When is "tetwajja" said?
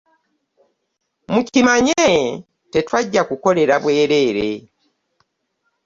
2.71-3.21